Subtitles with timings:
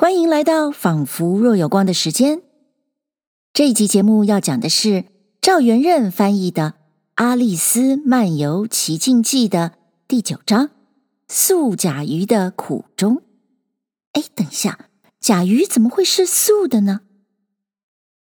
[0.00, 2.40] 欢迎来到仿佛若有光的时间。
[3.52, 5.06] 这一集节目要讲的是
[5.40, 6.62] 赵元任翻译的
[7.16, 9.72] 《阿丽丝漫游奇境记》的
[10.06, 10.66] 第九章
[11.26, 13.16] 《素甲鱼的苦衷》。
[14.12, 14.86] 哎，等一下，
[15.18, 17.00] 甲鱼怎么会是素的呢？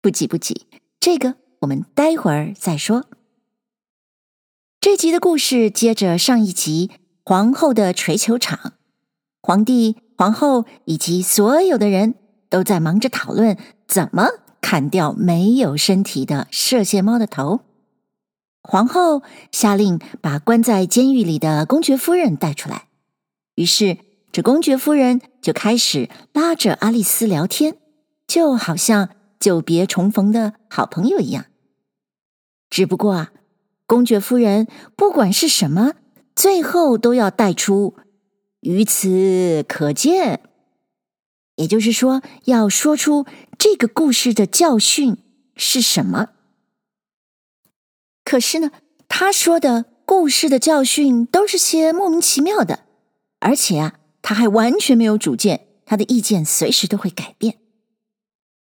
[0.02, 0.68] 不急不急，
[1.02, 3.04] 这个我们待会儿再说。
[4.80, 6.92] 这集的故事接着上一集
[7.26, 8.76] 皇后的锤球场，
[9.42, 9.98] 皇帝。
[10.18, 12.16] 皇后以及所有的人
[12.50, 14.30] 都在忙着讨论怎么
[14.62, 17.62] 砍掉没有身体的射线猫的头。
[18.62, 22.88] 皇后下令把关在监狱里的公爵夫人带出来，
[23.56, 23.98] 于是
[24.32, 27.78] 这公爵夫人就开始拉着阿丽丝聊天，
[28.26, 29.10] 就好像
[29.40, 31.46] 久别重逢的好朋友一样。
[32.70, 33.32] 只不过啊，
[33.86, 35.94] 公爵夫人不管是什么，
[36.36, 37.96] 最后都要带出。
[38.66, 40.42] 于此可见，
[41.56, 43.28] 也就是说，要说出
[43.60, 45.18] 这个故事的教训
[45.56, 46.30] 是什么。
[48.24, 48.72] 可是呢，
[49.08, 52.86] 他说的故事的教训都是些莫名其妙的，
[53.40, 57.60] 而且啊，他还完全没有主见，他的意见随时都会改变。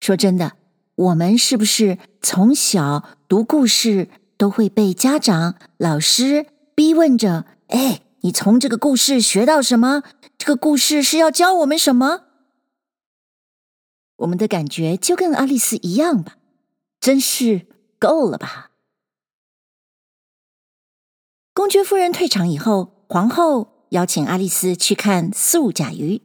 [0.01, 0.55] 说真的，
[0.97, 7.45] 我们是不是从小读故事都会被家长、老师逼问着？
[7.69, 8.03] 哎。
[8.27, 10.03] 你从这个故事学到什么？
[10.37, 12.25] 这个故事是要教我们什么？
[14.17, 16.37] 我们的感觉就跟阿丽丝一样吧，
[16.99, 17.69] 真是
[18.01, 18.73] 够了吧！
[21.55, 26.23] 公爵夫人退场以后，皇后邀请阿丽丝去看素甲鱼。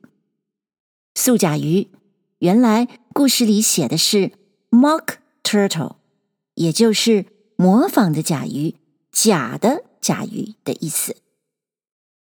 [1.14, 1.92] 素甲鱼，
[2.40, 4.32] 原来故事里写的是
[4.72, 5.98] mock turtle，
[6.56, 8.74] 也就是模仿的甲鱼、
[9.12, 11.21] 假的甲鱼的意思。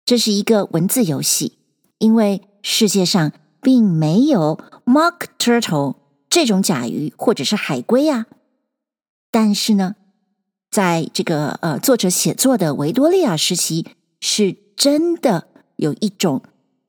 [0.09, 1.59] 这是一个文字游戏，
[1.99, 8.25] 因为世界上并没有 mock turtle 这种甲鱼或者是海龟呀。
[9.29, 9.93] 但是呢，
[10.71, 13.85] 在这个呃作者写作的维多利亚时期，
[14.19, 16.41] 是真的有一种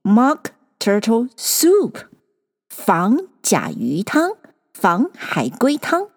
[0.03, 0.44] mock
[0.78, 2.06] turtle soup
[2.71, 4.31] 仿甲鱼汤、
[4.73, 6.09] 仿海龟汤。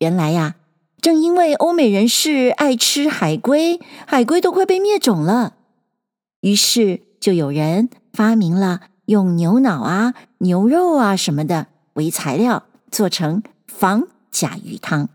[0.00, 0.56] 原来呀，
[1.00, 5.56] 正因为欧美人士爱吃海龟，海龟都快被灭种了。
[6.42, 15.08] 于是就有人发明了用牛脑啊、牛肉啊什么的为材料做成仿甲鱼汤。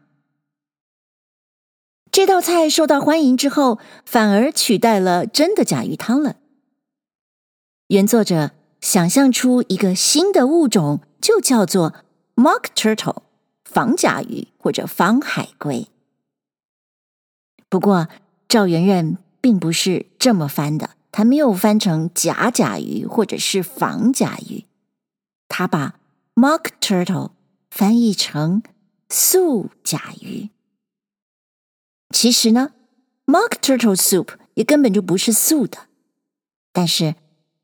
[2.12, 6.38] 这道菜受到欢迎之后，反而取代了真的甲鱼汤了。
[7.88, 8.52] 原作者
[8.82, 11.94] 想象出一个新的物种，就叫做
[12.36, 13.24] mock turtle，
[13.64, 15.88] 仿甲鱼或者仿海龟。
[17.70, 18.08] 不过
[18.48, 20.92] 赵元任并不是这么翻的。
[21.12, 24.66] 他没有翻成假甲鱼或者是仿甲鱼，
[25.48, 26.00] 他把
[26.36, 27.32] mock turtle
[27.72, 28.62] 翻译成
[29.10, 30.50] 素甲鱼。
[32.14, 32.74] 其实呢
[33.26, 35.88] ，mock turtle soup 也根本就不是素的，
[36.72, 37.16] 但是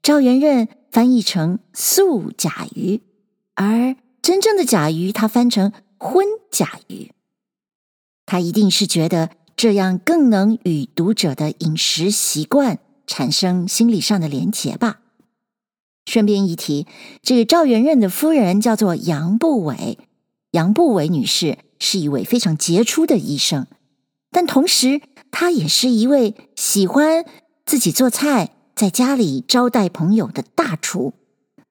[0.02, 3.02] 赵元任翻译成素甲鱼，
[3.56, 7.12] 而真正的甲鱼他翻成荤甲鱼，
[8.26, 12.80] 他一定是觉得这样更能与读者的饮食习惯。
[13.08, 15.00] 产生心理上的连结吧。
[16.06, 16.86] 顺便一提，
[17.22, 19.98] 这个赵元任的夫人叫做杨步伟，
[20.52, 23.68] 杨步伟女士是一位非常杰出的医生，
[24.30, 27.26] 但同时她也是一位喜欢
[27.66, 31.14] 自己做菜，在家里招待朋友的大厨。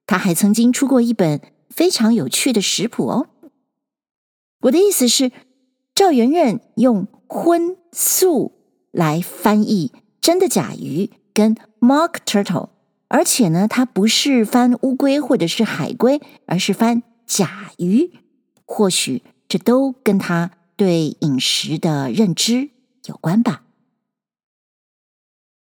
[0.07, 1.39] 她还曾经出过一本
[1.69, 3.27] 非常有趣的食谱哦。
[4.61, 5.31] 我的意思是，
[5.93, 8.53] 赵元任用荤素
[8.91, 11.11] 来翻译真的甲鱼。
[11.33, 12.69] 跟 mock turtle，
[13.07, 18.11] 而且呢，它不是翻乌龟或者是海龟，而是翻甲鱼。
[18.65, 22.69] 或许这都跟他对饮食的认知
[23.05, 23.63] 有关吧。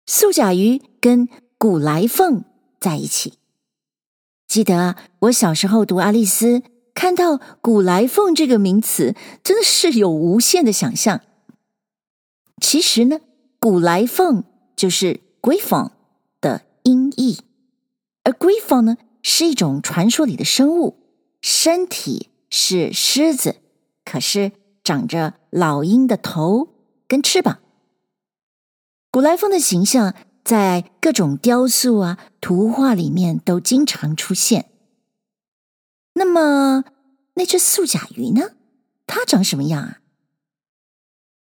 [0.05, 2.43] 素甲鱼跟古来凤
[2.79, 3.33] 在一起。
[4.47, 6.59] 记得我小时候读《爱丽丝》，
[6.93, 11.21] 看到古来凤这个名词，真的是有无限的想象。
[12.61, 13.19] 其实呢，
[13.59, 14.43] 古来凤
[14.75, 15.26] 就是。
[15.47, 15.91] 鬼风
[16.41, 17.39] 的音译，
[18.23, 20.99] 而鬼风呢是一种传说里的生物，
[21.39, 23.55] 身体是狮子，
[24.03, 24.51] 可是
[24.83, 26.67] 长着老鹰的头
[27.07, 27.59] 跟翅膀。
[29.09, 30.13] 古来风的形象
[30.43, 34.69] 在各种雕塑啊、图画里面都经常出现。
[36.15, 36.83] 那么
[37.35, 38.49] 那只素甲鱼呢？
[39.05, 40.01] 它长什么样啊？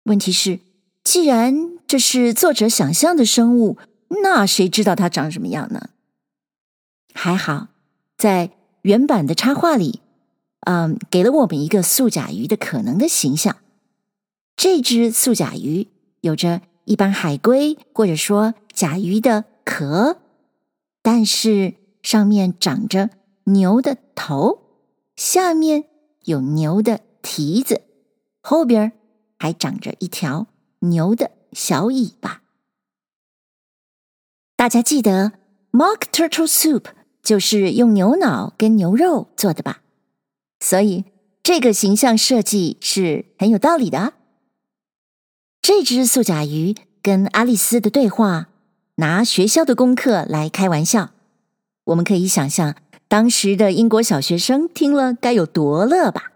[0.03, 0.59] 问题是，
[1.01, 3.77] 既然这是作者想象的生物，
[4.21, 5.91] 那谁知道它长什么样呢？
[7.13, 7.69] 还好，
[8.17, 8.51] 在
[8.81, 10.01] 原版的插画里，
[10.67, 13.55] 嗯，给了我们一个素甲鱼的可能的形象。
[14.57, 15.87] 这只素甲鱼
[16.19, 20.17] 有着一般海龟或者说甲鱼的壳，
[21.01, 23.09] 但是上面长着
[23.45, 24.63] 牛的头，
[25.15, 25.85] 下面
[26.25, 27.83] 有牛的蹄子，
[28.41, 28.91] 后边
[29.39, 30.47] 还长着一条
[30.79, 32.41] 牛的小尾巴。
[34.57, 35.31] 大家记得
[35.71, 36.83] Mock Turtle Soup
[37.23, 39.81] 就是用牛脑跟牛肉做的吧？
[40.59, 41.05] 所以
[41.41, 44.13] 这个形象设计是很有道理的。
[45.61, 48.49] 这只素甲鱼跟阿丽丝的对话，
[48.95, 51.11] 拿学校的功课来开玩笑，
[51.85, 52.75] 我们可以想象
[53.07, 56.33] 当时的英国小学生听了该有多乐吧。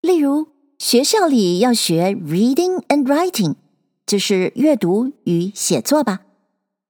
[0.00, 0.48] 例如，
[0.78, 3.54] 学校里要学 reading and writing，
[4.06, 6.20] 就是阅读与写作吧。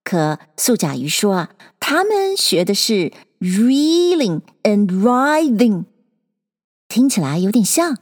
[0.05, 5.85] 可素甲鱼说啊，他们学的是 reeling and writing，
[6.89, 7.97] 听起来有点像，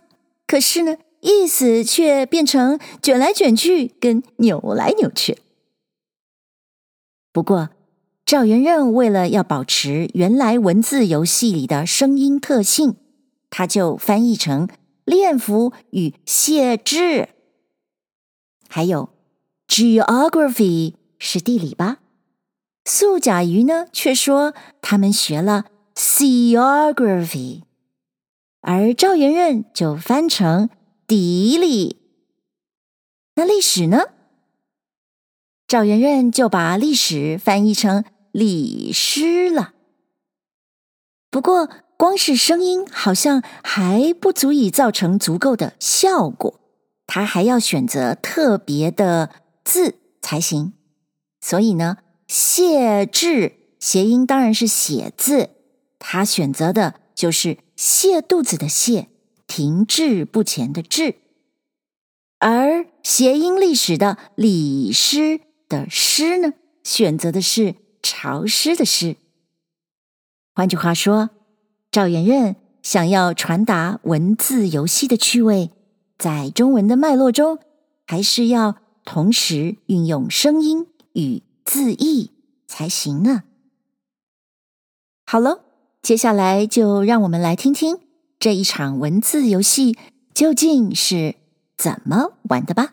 [0.46, 5.38] 可是呢，意思却变成卷来卷去跟扭来扭去。
[7.32, 7.70] 不过
[8.26, 12.96] 赵元任为了要保持原来文字游戏里的声音特性，
[13.48, 14.68] 他就翻译成
[15.04, 17.30] 练符与写字，
[18.74, 19.10] 还有
[19.68, 20.94] geography。
[21.16, 21.98] 是地理吧？
[22.84, 27.62] 素甲鱼呢，却说他们学了 geography，
[28.62, 30.68] 而赵元任就翻成
[31.06, 32.00] 地理。
[33.36, 34.08] 那历史呢？
[35.68, 39.72] 赵元任就把历史翻译成历史了。
[41.30, 46.60] 不过，光是声音好像还不足以造成足够的效果，
[47.06, 49.30] 他还要选择特别的
[49.64, 50.72] 字才行。
[51.40, 55.50] 所以呢，谢字谐音当然是写字，
[55.98, 59.08] 他选择的就是泻肚子的泻，
[59.46, 61.16] 停滞不前的滞，
[62.38, 69.16] 而谐音历史的历史的诗呢，选择的是潮湿的湿。
[70.54, 71.30] 换句话说，
[71.90, 75.70] 赵元任想要传达文字游戏的趣味，
[76.18, 77.58] 在中文的脉络中，
[78.06, 80.88] 还是要同时运用声音。
[81.14, 82.32] 与字义
[82.66, 83.44] 才行呢。
[85.24, 85.64] 好了，
[86.02, 88.00] 接下来就让我们来听听
[88.40, 89.96] 这一场文字游戏
[90.34, 91.36] 究竟是
[91.76, 92.86] 怎么玩的吧。《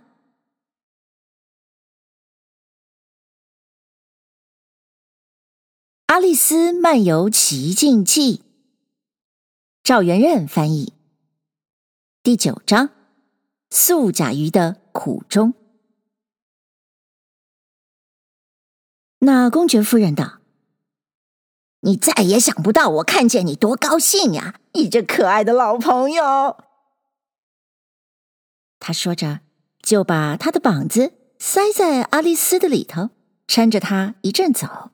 [6.05, 8.37] 阿丽丝漫游奇境记》，
[9.81, 10.93] 赵元任翻译，
[12.21, 12.91] 第九章：
[13.71, 15.55] 素甲鱼的苦衷。
[19.19, 20.39] 那公爵夫人道
[21.81, 24.59] ：“你再也想不到我看见你多高兴呀！
[24.73, 26.65] 你这可爱的老朋友。”
[28.79, 29.41] 他说着，
[29.81, 33.11] 就把他的膀子塞在阿丽丝的里头，
[33.47, 34.91] 搀着她一阵走。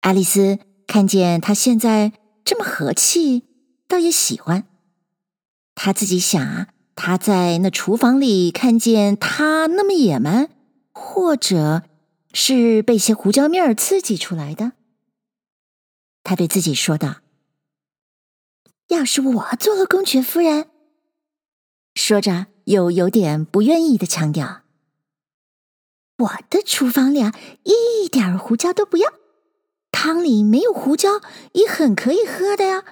[0.00, 2.12] 爱丽丝看见他现在
[2.44, 3.44] 这么和气，
[3.86, 4.66] 倒也喜欢。
[5.74, 10.50] 他自己想啊，他在那厨房里看见他那么野蛮，
[10.92, 11.84] 或者……
[12.36, 14.72] 是被些胡椒面儿刺激出来的，
[16.24, 17.18] 他对自己说道
[18.90, 20.68] ：“要是我做了公爵夫人，
[21.94, 24.62] 说着又有点不愿意的强调，
[26.18, 29.12] 我的厨房里啊一点胡椒都不要，
[29.92, 31.20] 汤里没有胡椒
[31.52, 32.82] 也很可以喝的呀。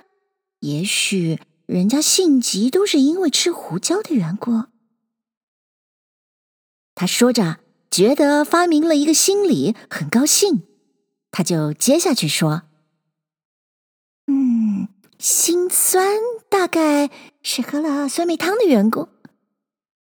[0.60, 1.40] 也许
[1.72, 4.64] 人家性急都是因为吃胡椒的缘故。”
[6.94, 7.58] 他说着。
[7.92, 10.62] 觉得发明了一个心理，很高兴，
[11.30, 12.62] 他就接下去说
[14.28, 14.88] ：“嗯，
[15.18, 16.16] 心酸
[16.48, 17.10] 大概
[17.42, 19.08] 是喝了酸梅汤的缘故，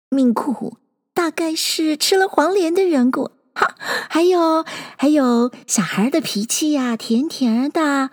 [0.08, 0.78] 命苦
[1.12, 3.74] 大概是吃了黄连的缘故，哈，
[4.08, 4.64] 还有
[4.96, 8.12] 还有小孩的脾气呀，甜甜的，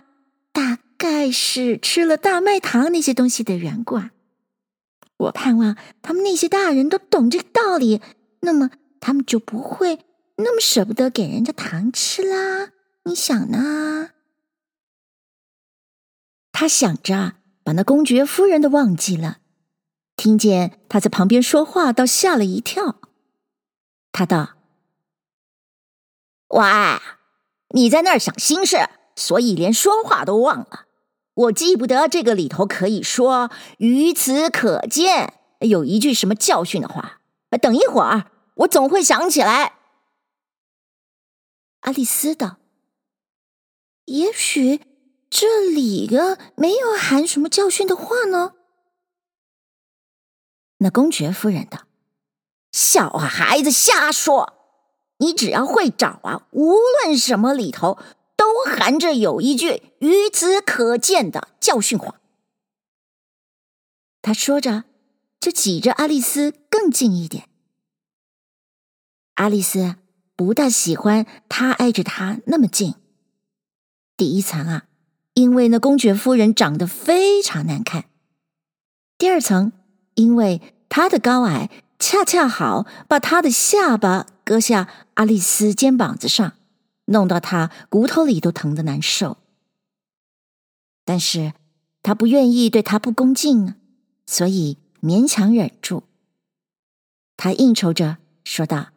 [0.51, 4.12] 大概是吃了大麦糖那些东西的缘故啊。
[5.17, 8.00] 我盼望他们那些大人都懂这个道理，
[8.41, 8.70] 那么。”
[9.03, 9.98] 他们就不会
[10.36, 12.70] 那么舍不得给人家糖吃啦。
[13.05, 14.12] 你想呢？
[16.51, 19.39] 他想着把那公爵夫人都忘记了，
[20.15, 23.01] 听见他在旁边说话，倒吓了一跳。
[24.12, 24.51] 他道
[26.50, 26.62] ：“喂，
[27.70, 30.86] 你在那儿想心事，所以连说话都忘了。
[31.34, 37.22] 我记不得这个里头可以说‘于此可见’有一句什么教训的话。
[37.62, 39.78] 等一会儿。”我总会想起来。
[41.80, 42.58] 阿丽丝道
[44.06, 44.82] ：“也许
[45.30, 48.54] 这里个没有含什么教训的话呢。
[50.80, 51.88] 那公爵夫人道
[52.72, 54.54] ：“小孩子瞎说！
[55.18, 57.98] 你只要会找啊，无论什么里头
[58.51, 62.20] 都含着有一句于此可见的教训话。”
[64.22, 64.84] 他说着，
[65.39, 67.48] 就挤着阿丽丝更近一点。
[69.36, 69.96] 阿丽丝
[70.36, 72.96] 不大喜欢他挨着她那么近。
[74.17, 74.86] 第一层啊，
[75.34, 78.03] 因为那公爵夫人长得非常难看；
[79.17, 79.72] 第二层，
[80.15, 86.53] 因为他的高矮恰恰好把他的下巴搁下阿丽丝肩膀子上，
[87.12, 89.38] 弄到他骨头里都疼得难受。
[91.06, 91.53] 但是
[92.01, 93.75] 他不愿意对他不恭敬，
[94.25, 96.03] 所以勉强忍住。
[97.38, 98.91] 他应酬着说道：“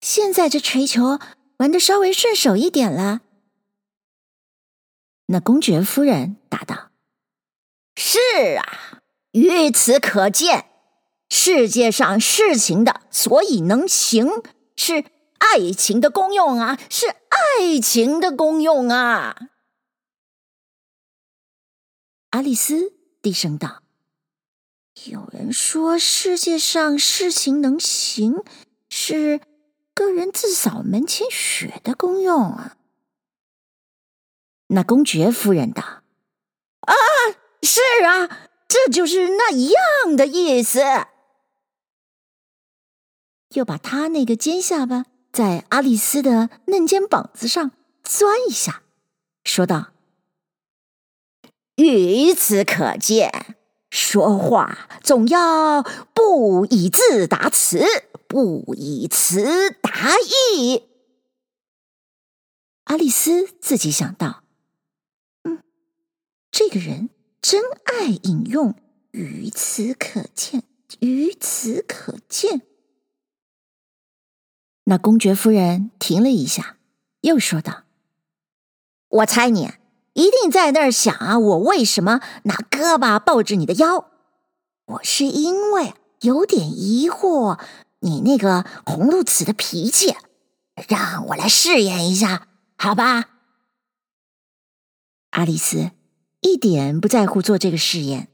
[0.00, 1.18] 现在这锤球
[1.58, 3.20] 玩的稍微顺手一点了。”
[5.26, 6.90] 那公爵夫人答道
[7.96, 9.00] ：“是啊。”
[9.32, 10.66] 于此可见，
[11.30, 14.28] 世界上事情的所以能行，
[14.76, 15.04] 是
[15.42, 19.48] 爱情的功用啊，是爱情的功用啊。
[22.30, 23.82] 爱丽丝低声道
[25.04, 28.42] ：“有人说，世界上事情能行，
[28.88, 29.40] 是
[29.92, 32.76] 个人自扫门前雪的功用啊。”
[34.68, 35.82] 那公爵夫人道
[36.86, 36.94] ：“啊，
[37.62, 40.80] 是啊。”这就是那一样的意思。
[43.50, 47.72] 又把他那个尖下巴在阿丽丝的嫩肩膀子上
[48.04, 48.82] 钻一下，
[49.44, 49.92] 说道
[51.76, 53.56] ：“于此可见，
[53.90, 55.82] 说话总要
[56.14, 57.84] 不以字达词，
[58.28, 60.84] 不以词达意。”
[62.84, 64.44] 阿丽丝自己想到
[65.44, 65.62] ：“嗯，
[66.50, 67.08] 这个人。”
[67.42, 68.76] 真爱引用，
[69.10, 70.62] 于此可见，
[71.00, 72.62] 于此可见。
[74.84, 76.76] 那公爵夫人停了一下，
[77.20, 77.84] 又说道
[79.08, 79.72] ：“我猜你
[80.14, 84.10] 一定在那儿想啊，我为什么拿胳膊抱着你的腰？
[84.86, 87.60] 我是因为有点疑惑
[88.00, 90.16] 你那个红露齿的脾气，
[90.88, 93.30] 让我来试验一下，好吧？”
[95.30, 95.92] 爱丽丝。
[96.44, 98.26] 一点不在乎做这个试验，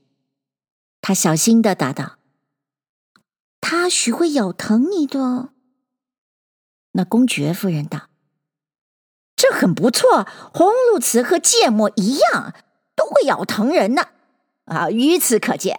[1.02, 2.16] 她小心的答道
[3.60, 5.50] ：“他许会咬疼你的。”
[6.98, 8.08] 那公爵夫人道
[9.36, 12.52] ：“这很不错，红露瓷和芥末一样，
[12.96, 14.08] 都会咬疼人呢。
[14.64, 15.78] 啊，于此可见，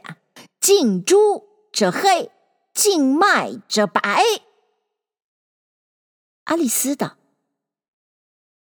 [0.61, 2.31] 近朱者黑，
[2.73, 4.23] 近麦者白。”
[6.45, 7.17] 爱丽丝道：“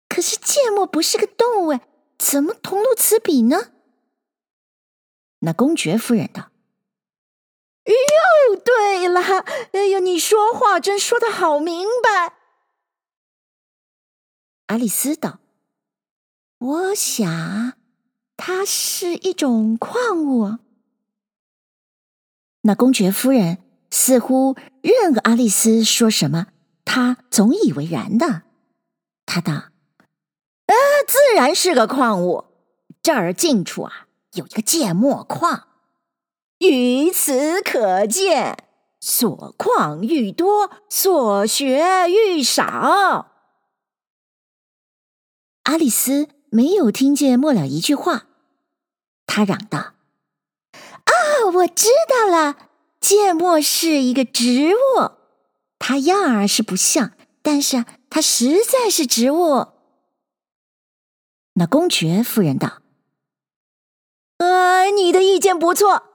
[0.10, 1.80] 可是芥末不是个动物。”
[2.18, 3.72] 怎么同露齿比呢？
[5.40, 6.51] 那公爵夫人道
[7.86, 9.22] ：“哟，对了，
[9.74, 12.36] 哎呦，你说话真说得好明白。”
[14.68, 15.40] 爱丽丝道
[16.60, 17.74] ：“我想
[18.38, 20.60] 它是一种矿物。”
[22.64, 23.58] 那公爵夫人
[23.90, 26.48] 似乎任爱丽丝说什么，
[26.86, 28.44] 她总以为然的。
[29.26, 29.54] 她道。
[30.68, 30.76] 呃，
[31.08, 32.46] 自然是个矿物。
[33.02, 35.68] 这儿近处啊，有一个芥末矿。
[36.62, 38.56] 于此可见，
[39.00, 43.32] 所况愈多，所学愈少。
[45.64, 48.28] 阿丽丝没有听见末了一句话，
[49.26, 49.94] 她嚷道
[51.04, 51.14] ：“啊，
[51.56, 55.12] 我知道了，芥末是一个植物，
[55.80, 59.70] 它样儿是不像，但是它实在是植物。”
[61.54, 62.84] 那公爵夫人道
[64.38, 66.10] ：“呃，你的意见不错。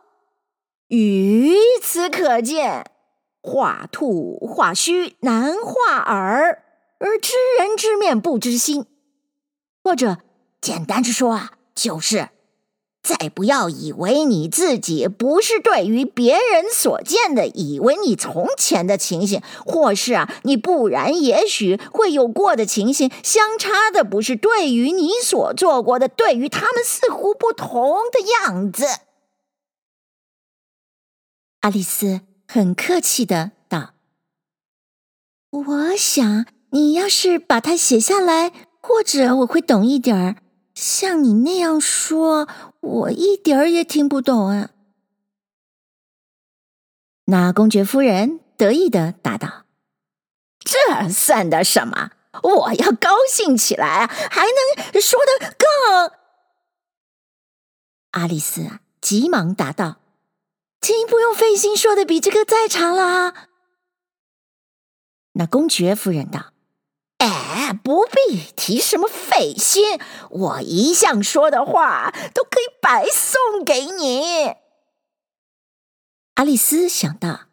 [0.88, 2.84] 于此可见，
[3.42, 6.62] 画兔画须难画耳，
[6.98, 8.86] 而知人知面不知心。
[9.82, 10.18] 或者
[10.60, 12.30] 简单之说啊，就是。”
[13.06, 28.84] 再不要以为你自己不是对于别人所见的，以为你从前的情形，或是啊，你不然也许会有过的情形，相差的不是对于你所做过的，对于他们似乎不同的样子。
[31.66, 33.94] 爱丽丝很客气的道
[35.50, 40.36] ：“我想你要是把它写下来，或者我会懂一点儿。”
[40.76, 44.70] 像你那样说，我一点儿也听不懂啊！
[47.24, 49.64] 那公爵夫人得意的答道
[50.62, 52.12] ：“这算得什么？
[52.44, 56.12] 我要高兴起来啊，还能说得更……”
[58.12, 59.96] 阿丽丝啊，急忙答道
[60.80, 63.48] ：“请不用费心说的比这个再长了。”
[65.38, 66.52] 那公爵夫人道
[67.18, 74.54] ：“哎，不必提什么费心，我一向说的话都可以白送给你。”
[76.36, 77.48] 阿丽丝想到，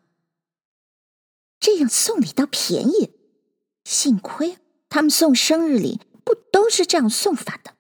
[1.60, 3.12] 这样送礼倒便宜，
[3.84, 4.58] 幸亏
[4.90, 7.76] 他们送生日礼不都是这样送法的。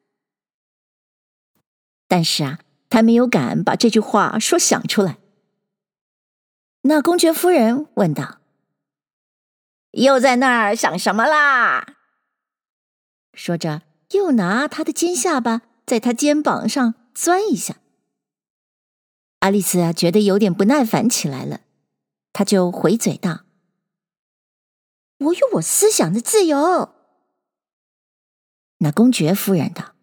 [2.07, 2.59] 但是啊，
[2.89, 5.17] 他没有敢把这句话说想出来。
[6.85, 8.39] 那公爵夫人问道
[9.91, 11.95] ：“又在那儿想什么啦？”
[13.33, 17.77] 说着，又拿他的尖下巴在他肩膀上钻一下。
[19.39, 21.61] 阿丽丝啊，觉得有点不耐烦起来了，
[22.33, 23.45] 她就回嘴道
[25.19, 26.93] ：“我有我思想的自由。”
[28.79, 29.95] 那公爵夫人道：“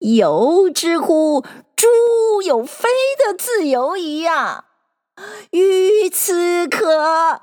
[0.00, 1.40] 有之乎，
[1.74, 2.88] 猪有飞
[3.18, 4.66] 的自由一样，
[5.50, 7.42] 于此可。”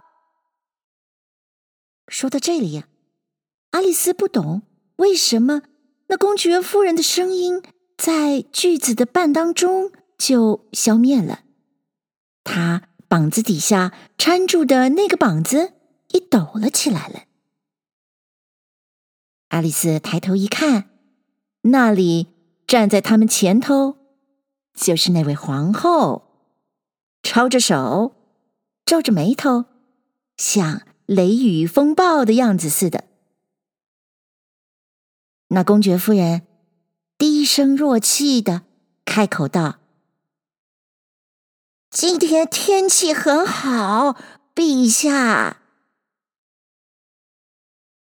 [2.08, 2.88] 说到这里呀，
[3.72, 4.64] 阿丽丝不懂
[4.98, 5.62] 为什么
[6.08, 7.62] 那公爵夫人的声音
[7.98, 9.92] 在句子的半当中。
[10.20, 11.44] 就消灭了。
[12.44, 15.72] 他膀子底下缠住的那个膀子
[16.10, 17.22] 也抖了起来了。
[19.48, 20.90] 阿丽丝抬头一看，
[21.62, 22.28] 那里
[22.68, 23.96] 站在他们前头，
[24.74, 26.29] 就是那位皇后，
[27.22, 28.16] 抄着手，
[28.86, 29.66] 皱着眉头，
[30.38, 33.06] 像雷雨风暴的样子似的。
[35.50, 36.46] 那公爵夫人
[37.18, 38.64] 低声弱气的
[39.06, 39.80] 开口道。
[41.90, 44.16] 今天天气很好，
[44.54, 45.64] 陛下。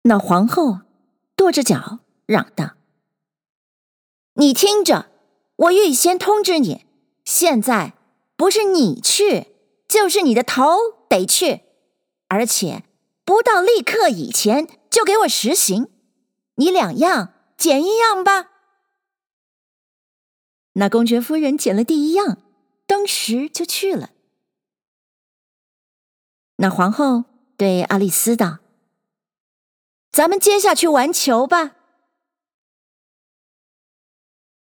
[0.03, 0.81] 那皇后
[1.37, 2.75] 跺着脚嚷道
[4.35, 5.09] ：“你听着，
[5.55, 6.85] 我预先通知你，
[7.23, 7.93] 现在
[8.41, 9.53] 不是你去，
[9.87, 10.75] 就是你的头
[11.07, 11.61] 得去，
[12.27, 12.83] 而且
[13.23, 15.91] 不到立刻以前就给我实行。
[16.55, 18.49] 你两样拣一样吧。”
[20.73, 22.39] 那公爵夫人拣了第一样。
[22.87, 24.09] 当时就去了。
[26.55, 27.25] 那皇后
[27.55, 28.57] 对阿丽丝道
[30.11, 31.75] ：“咱们接下去玩球吧。”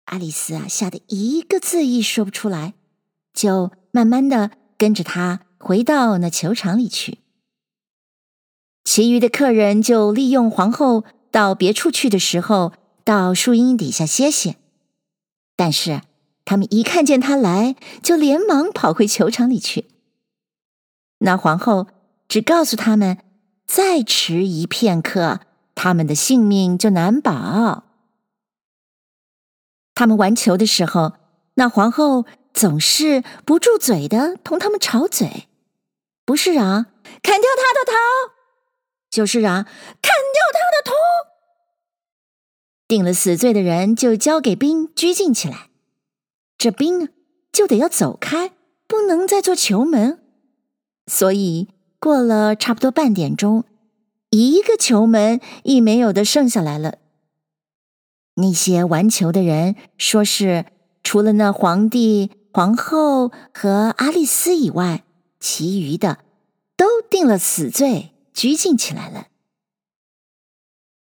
[0.05, 2.73] 阿丽丝啊，吓得一个字也说不出来，
[3.37, 7.19] 就慢慢的跟着他回到那球场里去。
[8.83, 12.73] 其余的客人就利用皇后到别处去的时候，
[13.03, 14.57] 到树荫底下歇歇。
[15.55, 16.01] 但是。
[16.49, 19.83] 他们一看见他来，就连忙跑回球场里去。
[21.17, 21.87] 那皇后
[22.29, 23.17] 只告诉他们，
[23.65, 25.41] 再迟一片刻，
[25.75, 27.83] 他们的性命就难保。
[29.93, 31.15] 他们玩球的时候，
[31.55, 32.25] 那皇后
[32.57, 35.47] 总是不住嘴的同他们吵嘴，
[36.25, 36.87] 不是嚷
[37.21, 37.93] “砍掉他的头”，
[39.11, 39.63] 就是嚷
[40.01, 40.93] “砍掉他的头”。
[42.87, 45.69] 定了死罪的人就交给兵拘禁起来。
[46.57, 47.09] 这兵
[47.51, 48.53] 就得要走开，
[48.87, 50.19] 不能再做球门，
[51.05, 51.67] 所以
[51.99, 53.65] 过了差不多半点钟，
[54.31, 56.97] 一个球门亦没有的剩下来了。
[58.35, 60.65] 那些玩球的人说是
[61.03, 65.03] 除了那皇帝、皇后和阿丽丝以外，
[65.39, 66.25] 其余的
[66.75, 69.27] 都定了死罪，拘禁起来了。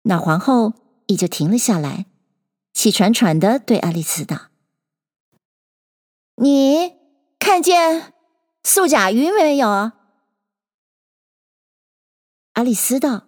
[0.01, 0.73] 那皇后
[1.05, 2.07] 也就停了下来，
[2.73, 4.47] 气喘喘的对阿丽丝道。
[6.37, 6.95] 你
[7.37, 8.15] 看见
[8.63, 9.91] 素甲鱼没有？
[12.53, 13.27] 阿丽丝道：“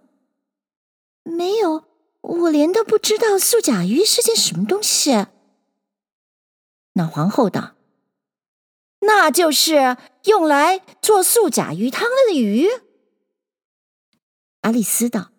[1.21, 1.83] 没有，
[2.21, 5.27] 我连都不知道素甲鱼是件什么东西。”
[6.93, 7.73] 那皇后道
[9.05, 12.67] ：“那就是用来做素甲鱼汤的鱼。”
[14.61, 15.31] 阿丽丝道：“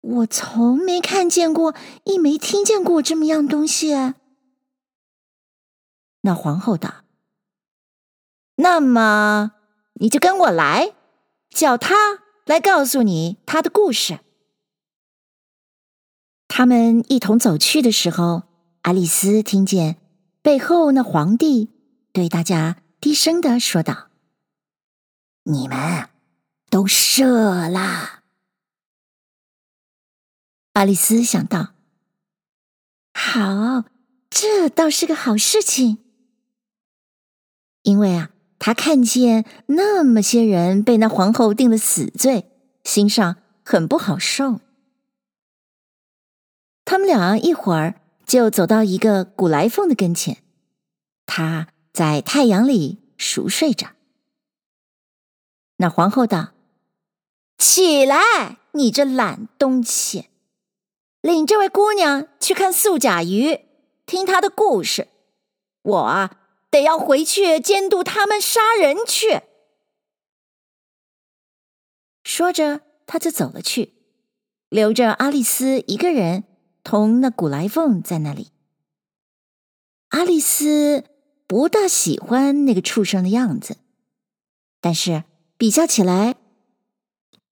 [0.00, 1.74] 我从没看见过，
[2.04, 3.92] 亦没听见过这么样东西。”
[6.22, 7.04] 那皇后道
[8.56, 9.52] ：“那么
[9.94, 10.92] 你就跟我来，
[11.50, 14.18] 叫他来告诉你他的故事。”
[16.48, 18.42] 他们一同走去的时候，
[18.82, 19.98] 阿丽丝听见
[20.42, 21.70] 背后那皇帝
[22.16, 24.08] 对大家低声的说道
[25.44, 26.08] ：“你们
[26.70, 28.22] 都射了。”
[30.72, 31.74] 阿丽丝想到
[33.12, 33.84] ：“好，
[34.30, 35.98] 这倒是个好事情。”
[37.84, 42.50] 因为啊，他看见那么些人被那皇后定了死罪，
[42.82, 44.62] 心上很不好受。
[46.86, 50.42] 他们俩一会儿就走到一个古来凤的跟前，
[51.26, 53.92] 他在太阳里熟睡着。
[55.78, 56.52] 那皇后道
[57.56, 60.28] ：“起来，你这懒东西，
[61.22, 63.60] 领这位姑娘去看素甲鱼，
[64.04, 65.08] 听她的故事。
[65.80, 69.40] 我啊，得要回去监督他们杀人去。”
[72.24, 73.94] 说着，他就走了去，
[74.68, 76.44] 留着阿丽丝一个人
[76.84, 78.50] 同那古来凤在那里。
[80.08, 81.04] 阿丽丝
[81.46, 83.76] 不大喜欢那个畜生的样子，
[84.80, 85.24] 但是
[85.56, 86.36] 比较起来，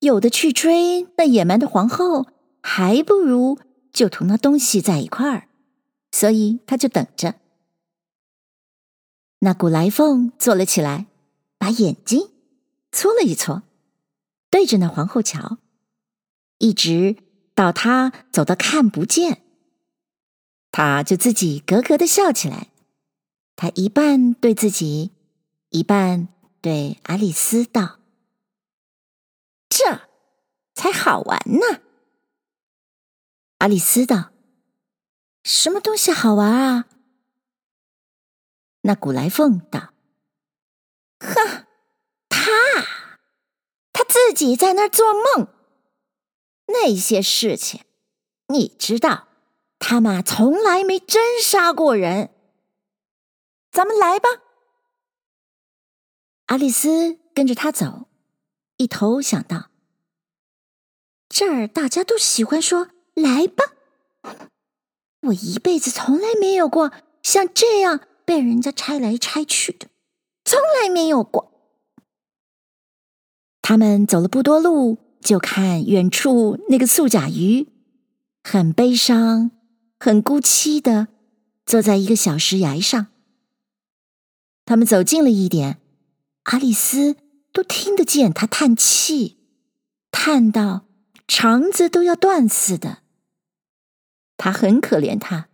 [0.00, 2.26] 有的去追那野蛮的皇后，
[2.60, 3.58] 还不如
[3.92, 5.48] 就同那东西在一块儿，
[6.10, 7.36] 所以他就等着。
[9.40, 11.06] 那古来凤坐了起来，
[11.58, 12.30] 把眼睛
[12.90, 13.62] 搓了一搓。
[14.50, 15.58] 对着那皇后瞧，
[16.58, 17.16] 一直
[17.54, 19.42] 到她走到看不见，
[20.70, 22.68] 他就自己咯咯的笑起来。
[23.56, 25.12] 他一半对自己，
[25.70, 26.28] 一半
[26.60, 27.98] 对阿丽丝道
[29.68, 30.08] ：“这
[30.74, 31.82] 才好玩呢。”
[33.58, 34.30] 阿丽丝道
[35.44, 36.86] ：“什么东西好玩啊？”
[38.82, 39.94] 那古来凤道
[41.20, 41.66] ：“哼。”
[42.28, 42.50] 他
[43.92, 45.48] 他自己在那儿做梦，
[46.66, 47.82] 那些事情，
[48.48, 49.28] 你知道，
[49.78, 52.33] 他嘛从来没真杀过人。
[53.74, 54.28] 咱们来吧。
[56.46, 58.06] 阿丽丝跟着他走，
[58.76, 59.70] 一头想到，
[61.28, 63.64] 这儿大家都喜欢说“来吧”，
[65.26, 66.92] 我一辈子从来没有过
[67.24, 69.88] 像这样被人家拆来拆去的，
[70.44, 71.50] 从来没有过。
[73.60, 77.66] 他们走了不多路，就看远处那个素甲鱼，
[78.44, 79.50] 很悲伤、
[79.98, 81.08] 很孤凄的
[81.66, 83.08] 坐在一个小石崖上。
[84.64, 85.78] 他们走近了一点，
[86.44, 87.16] 阿丽丝
[87.52, 89.38] 都听得见他叹气，
[90.10, 90.86] 叹到
[91.28, 92.98] 肠子都要断似的。
[94.36, 95.48] 他很可怜他，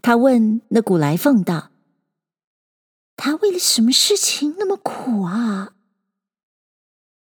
[0.00, 1.70] 他问那古来凤道
[3.16, 5.74] ：“他为了什么事情那么苦啊？”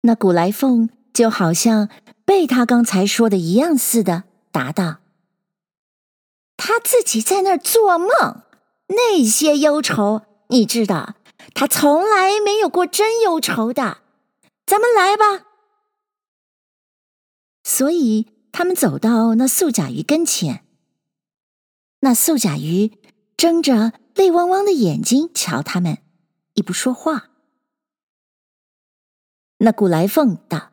[0.02, 1.88] 那古来凤就好像
[2.24, 4.98] 被他刚才说的一样似的，答道
[6.56, 8.08] ：“他自己在那儿做梦，
[8.88, 10.22] 那些忧愁，
[10.52, 11.16] 你知道，
[11.54, 14.02] 他从来没有过真忧愁的。
[14.64, 15.46] 咱们来吧。”
[17.64, 20.64] 所以他们走到那素甲鱼跟前，
[22.00, 22.98] 那素甲鱼
[23.36, 25.98] 睁着泪汪汪的眼睛瞧他们，
[26.54, 27.30] 也不说话。
[29.58, 30.72] 那古来凤道：“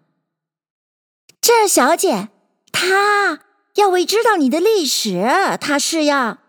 [1.39, 2.29] 这小姐，
[2.71, 5.23] 她要为知道你的历史，
[5.61, 6.39] 她是要……”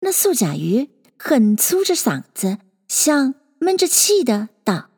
[0.00, 4.90] 那素甲鱼很粗着嗓子，像闷着气的道：“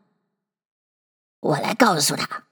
[1.41, 2.45] 我来告诉他，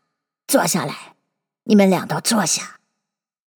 [0.47, 1.17] 坐下来，
[1.65, 2.81] 你们俩都坐下，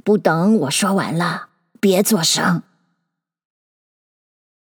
[0.04, 2.62] 不等我说完了，别作声。”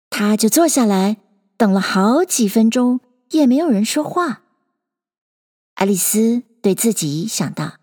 [0.09, 1.17] 他就坐下来，
[1.55, 4.41] 等了好几分钟，也没有人说话。
[5.75, 7.77] 爱丽丝对自己想到：“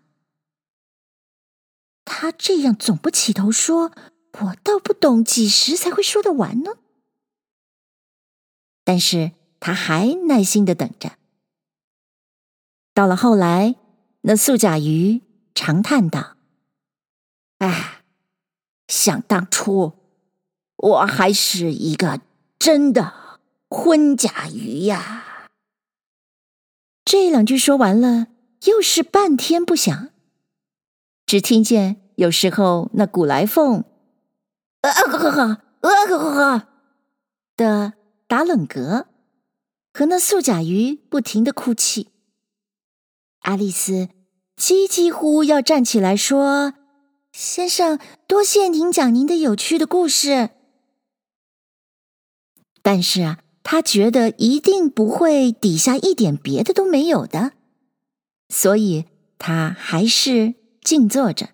[2.05, 3.91] 他这样总不起头说，
[4.39, 6.73] 我倒不懂几时才会说得完呢。”
[8.87, 11.17] 但是他还耐心的等着。
[12.93, 13.75] 到了后来，
[14.21, 15.21] 那素甲鱼
[15.53, 16.37] 长叹道
[17.59, 18.03] ：“哎，
[18.87, 19.91] 想当初，
[20.77, 22.21] 我还是一个
[22.57, 25.49] 真的昏甲鱼呀。”
[27.03, 28.27] 这两句说完了，
[28.67, 30.11] 又是半天不响，
[31.25, 33.83] 只听见有时候那古来凤，
[34.79, 36.67] 呃呵呵呵，呃呵呵呵
[37.57, 37.93] 的
[38.27, 39.05] 打冷嗝，
[39.93, 42.09] 和那素甲鱼不停的哭泣。
[43.39, 44.09] 阿丽丝
[44.55, 46.73] 几几乎要站起来说
[47.33, 50.49] ：“先生，多谢您讲您的有趣的故事。”
[52.83, 53.39] 但是啊。
[53.69, 57.51] 他觉得一定不会底下一点别的都没有的，
[58.47, 59.03] 所以
[59.37, 61.49] 他还是静坐着。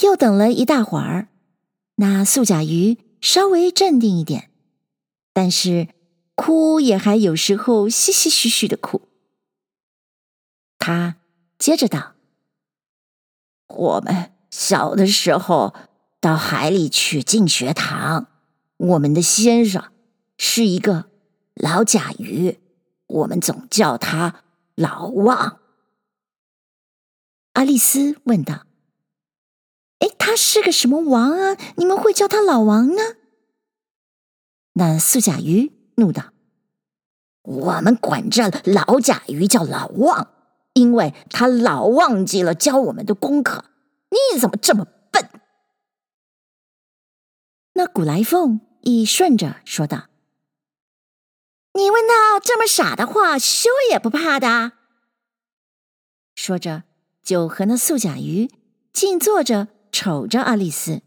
[0.00, 1.28] 又等了一大会儿，
[1.96, 4.50] 那素甲鱼稍微镇定一点，
[5.34, 5.88] 但是
[6.34, 9.10] 哭也还有时候嘻嘻嘘嘘的哭。
[10.78, 11.16] 他
[11.58, 12.14] 接着道
[13.68, 15.74] ：“我们小的时候
[16.18, 18.28] 到海里去进学堂，
[18.78, 19.90] 我们的先生。”
[20.36, 21.10] 是一个
[21.54, 22.58] 老甲鱼，
[23.06, 24.42] 我们总叫他
[24.74, 25.60] 老王。
[27.52, 28.66] 阿丽丝问道
[30.00, 31.56] ：“哎，他是个什么王啊？
[31.76, 33.02] 你们会叫他老王呢？
[34.76, 36.32] 那素甲鱼怒道
[37.42, 40.32] ：“我们管这老甲鱼叫老忘，
[40.72, 43.66] 因为他老忘记了教我们的功课。
[44.10, 45.30] 你怎么这么笨？”
[47.74, 50.08] 那古来凤亦顺着说道
[51.74, 54.72] ：“你问他这么傻的话，羞也不怕的。”
[56.34, 56.82] 说着，
[57.22, 58.50] 就和那素甲鱼
[58.92, 61.02] 静坐着，瞅着阿丽丝，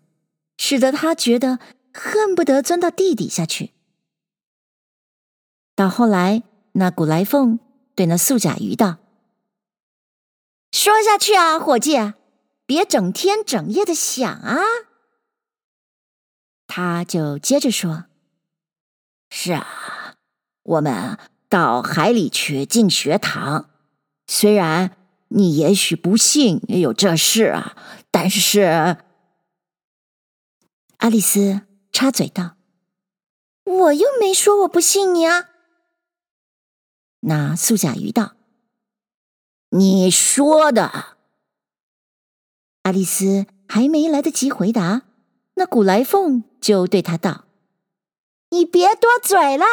[0.57, 1.59] 使得他觉得。
[1.99, 3.73] 恨不得钻到地底下去。
[5.73, 7.59] 到后来，那古来凤
[7.95, 8.97] 对那素甲鱼道
[10.71, 12.13] ：“说下去啊，伙计，
[12.67, 14.57] 别整天整夜的想啊。”
[16.67, 18.05] 他就接着说
[19.31, 20.15] ：“是啊，
[20.61, 21.17] 我们
[21.49, 23.71] 到海里去进学堂。
[24.27, 24.97] 虽然
[25.29, 27.75] 你也许不信有这事啊，
[28.11, 28.97] 但是……”
[30.97, 31.66] 阿丽丝。
[31.97, 32.57] 插嘴道
[33.65, 35.49] ：“我又没说我不信你啊。”
[37.25, 38.35] 那素甲鱼道
[39.73, 41.17] ：“你说的。”
[42.85, 45.07] 爱丽丝还没来得及回答，
[45.55, 47.45] 那古来凤就对他道
[48.51, 49.65] ：“你别多嘴了。”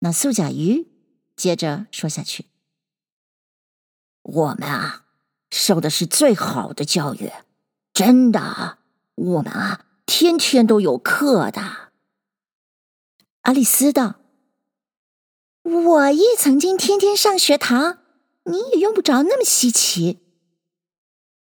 [0.00, 0.88] 那素甲鱼
[1.36, 2.46] 接着说下去
[4.22, 5.04] ：“我们啊，
[5.52, 7.30] 受的是最好的教育，
[7.92, 8.77] 真的。”
[9.18, 11.90] 我们啊，天天都有课的。
[13.42, 14.20] 阿丽丝道
[15.64, 17.98] ：“我亦曾经天天上学堂，
[18.44, 20.20] 你也用不着那么稀奇。”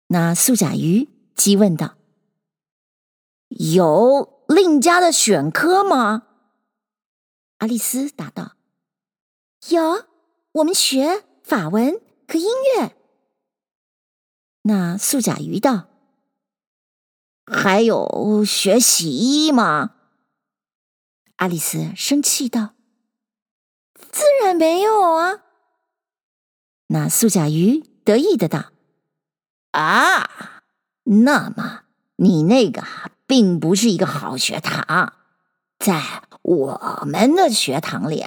[0.09, 1.97] 那素甲鱼急问道
[3.49, 6.23] ：“有另家的选科吗？”
[7.59, 8.55] 阿丽丝答道
[9.69, 10.05] ：“有，
[10.53, 12.95] 我们学法文和音乐。”
[14.63, 15.90] 那素甲鱼道。
[17.51, 19.91] 还有学洗衣吗？
[21.35, 22.75] 阿丽丝生气道
[24.11, 25.39] ：“自然没有啊！”
[26.87, 28.71] 那素甲鱼得意的道
[29.71, 30.61] ：“啊，
[31.03, 31.81] 那么
[32.15, 32.83] 你那个
[33.27, 35.13] 并不是一个好学堂，
[35.77, 38.25] 在我们的学堂里，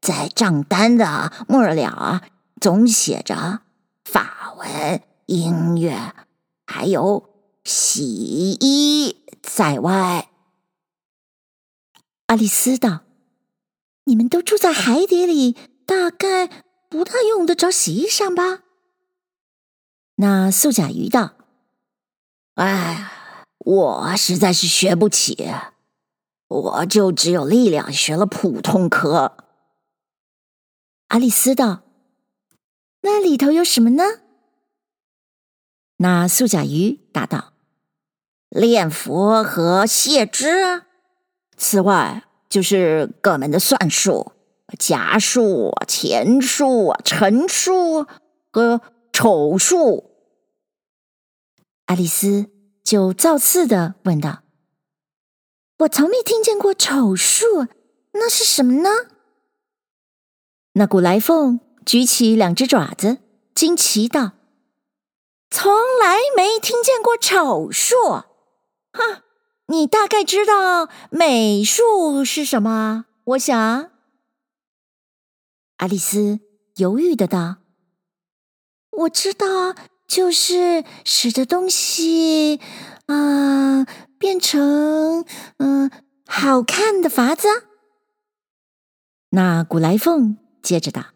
[0.00, 2.22] 在账单的末了啊，
[2.60, 3.60] 总写着
[4.04, 6.12] 法文、音乐，
[6.66, 7.30] 还有。”
[7.64, 10.28] 洗衣在外。
[12.26, 13.04] 阿丽丝道
[14.04, 16.46] ：“你们都住在海底里，大概
[16.90, 18.64] 不大用得着洗衣裳吧？”
[20.16, 21.36] 那素甲鱼道
[22.54, 25.50] ：“哎，我实在是学不起，
[26.48, 29.38] 我就只有力量学了普通科。”
[31.08, 31.82] 阿丽丝道
[33.00, 34.04] ：“那里头有什么呢？”
[35.98, 37.53] 那素甲鱼答道。
[38.54, 40.84] 练佛和谢之，
[41.56, 44.30] 此外就是各门的算术、
[44.78, 48.06] 甲数、钱数、乘数
[48.52, 48.80] 和
[49.12, 50.08] 丑数。
[51.86, 52.46] 爱丽丝
[52.84, 54.44] 就造次的问道
[55.80, 57.66] ：“我从没听见过丑数，
[58.12, 58.88] 那是什么呢？”
[60.74, 63.18] 那古来凤举起两只爪子，
[63.52, 64.34] 惊奇道
[65.50, 67.96] ：“从来没听见过丑数。”
[68.94, 69.22] 哼，
[69.66, 73.06] 你大概知道美术是什么？
[73.24, 73.90] 我想。
[75.78, 76.40] 爱丽丝
[76.76, 77.56] 犹豫的道
[78.90, 79.74] ：“我知道，
[80.06, 82.60] 就是使得东西
[83.06, 83.84] 啊、
[84.16, 85.24] 变成
[85.58, 85.90] 嗯、
[86.26, 87.48] 好看的法子。”
[89.30, 91.06] 那古来凤接着道：“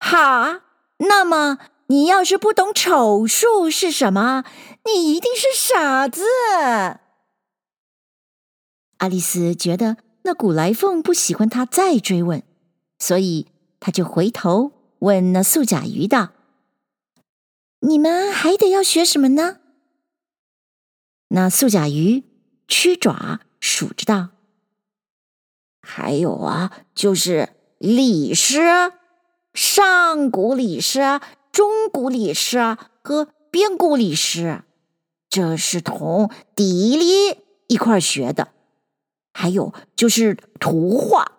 [0.00, 0.62] 好啊，
[0.98, 4.44] 那么。”你要是不懂丑术是什么，
[4.86, 6.22] 你一定是傻子。
[8.96, 12.42] 爱丽丝觉得那古来凤不喜欢她再追问，
[12.98, 16.30] 所以她就回头问那素甲鱼道
[17.80, 19.58] ：“你们还得要学什么呢？”
[21.28, 22.22] 那素甲鱼
[22.68, 24.28] 屈爪数着道
[25.82, 28.60] ：“还有啊，就是历诗，
[29.52, 31.20] 上古历诗。”
[31.52, 34.62] 中古历史和边古历史，
[35.28, 37.38] 这是同地理
[37.68, 38.48] 一块学的。
[39.34, 41.32] 还有就是图画，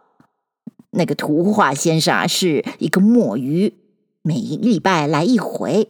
[0.92, 3.76] 那个图画先生啊是一个墨鱼，
[4.22, 5.90] 每一礼拜来一回，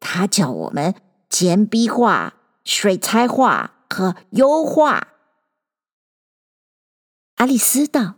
[0.00, 0.94] 他教我们
[1.30, 5.08] 简笔画、水彩画和油画。
[7.36, 8.16] 爱丽丝道：“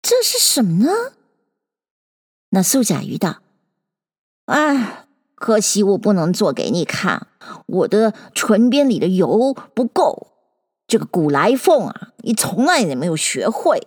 [0.00, 1.12] 这是什么呢？”
[2.50, 3.42] 那素甲鱼道。
[4.50, 7.28] 哎，可惜我不能做给你看，
[7.66, 10.32] 我的唇边里的油不够。
[10.88, 13.86] 这个古来凤啊，你从来也没有学会。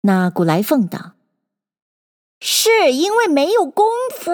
[0.00, 1.12] 那古来凤道
[2.42, 4.32] ：“是因为没有功夫。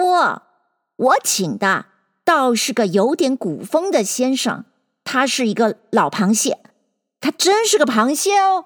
[0.95, 1.85] 我请的
[2.23, 4.65] 倒是个有点古风的先生，
[5.03, 6.59] 他是一个老螃蟹，
[7.21, 8.65] 他真是个螃蟹哦。”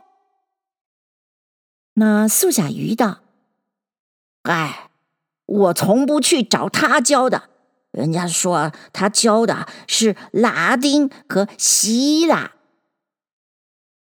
[1.95, 3.19] 那素甲鱼道
[4.43, 4.91] ：“哎。”
[5.45, 7.49] 我从不去找他教的，
[7.91, 12.53] 人家说他教的是拉丁和希腊。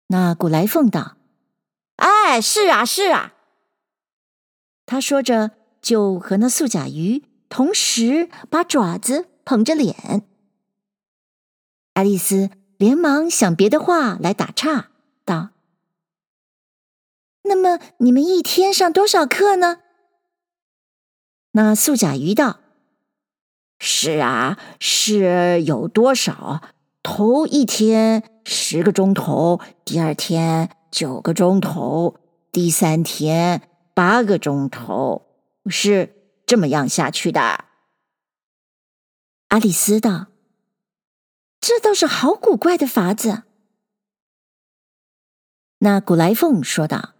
[0.09, 1.17] 那古来凤道
[1.97, 3.35] ：“哎，是啊，是啊。”
[4.87, 5.51] 他说着，
[5.83, 10.23] 就和那素甲鱼同时把爪子捧着脸。
[11.95, 14.91] 爱丽丝连忙想别的话来打岔，
[15.25, 15.51] 道
[17.43, 19.81] ：“那么你们一天上多少课呢？”
[21.57, 22.61] 那素甲鱼道
[23.81, 26.61] ：“是啊，是有多少？
[27.03, 32.21] 头一天十个钟头，第二天九个钟头，
[32.53, 35.23] 第三天八个钟头，
[35.71, 36.14] 是
[36.45, 37.64] 这么样下去的。”
[39.49, 40.27] 阿丽丝道
[41.59, 43.45] ：“这倒是好古怪的法子。”
[45.81, 47.14] 那古来凤说道：“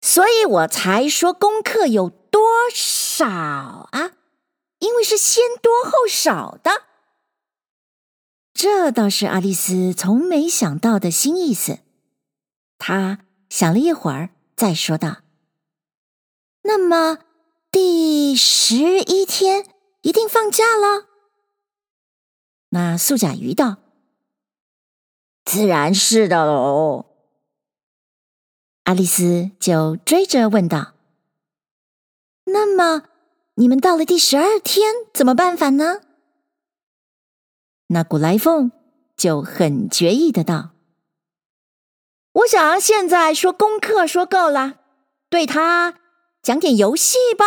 [0.00, 2.08] 所以我才说功课有
[2.72, 3.26] 少。”少
[3.92, 4.12] 啊，
[4.78, 6.84] 因为是先多后少的。
[8.54, 11.80] 这倒是阿丽丝从没想到的新意思。
[12.78, 15.18] 她想了一会儿，再说道
[16.64, 17.18] ：“那么
[17.70, 19.66] 第十一天
[20.00, 21.08] 一定放假了？”
[22.72, 23.76] 那素甲鱼道
[25.44, 27.04] ：“自然是的喽。”
[28.84, 30.94] 阿丽丝就追着问道
[32.52, 33.08] ：“那么？”
[33.56, 36.00] 你们到了第十二天怎么办法呢？
[37.88, 38.72] 那古来凤
[39.16, 40.70] 就很决意的道
[42.32, 44.78] ：“我想现在说功课说够了，
[45.28, 45.98] 对他
[46.40, 47.44] 讲点游戏吧。”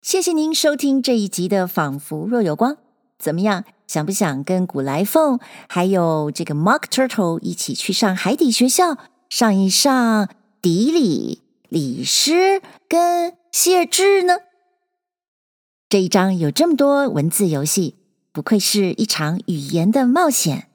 [0.00, 2.76] 谢谢您收听这一集的《仿佛若有光》，
[3.18, 3.64] 怎么样？
[3.86, 8.98] 想不想跟古来凤还有这个 Mock Turtle 一起去上海底学校
[9.28, 10.28] 上一上
[10.60, 14.38] 地理、礼诗跟谢志呢？
[15.88, 17.94] 这一章有这么多文字游戏，
[18.32, 20.66] 不愧是一场语言的冒险。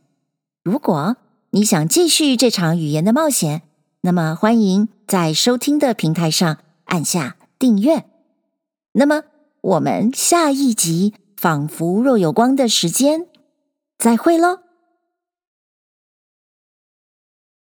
[0.63, 1.17] 如果
[1.49, 3.63] 你想继续这场语言的冒险，
[3.99, 8.05] 那么欢迎在收听的平台上按下订阅。
[8.93, 9.23] 那么
[9.59, 11.13] 我们下一集。
[11.41, 13.25] 仿佛若有光的时间，
[13.97, 14.59] 再会喽。